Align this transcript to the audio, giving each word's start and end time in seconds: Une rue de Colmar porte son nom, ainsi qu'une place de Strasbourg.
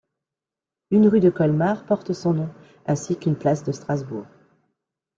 Une 0.89 1.07
rue 1.07 1.19
de 1.19 1.29
Colmar 1.29 1.85
porte 1.85 2.13
son 2.13 2.33
nom, 2.33 2.49
ainsi 2.87 3.15
qu'une 3.19 3.35
place 3.35 3.63
de 3.63 3.71
Strasbourg. 3.71 4.25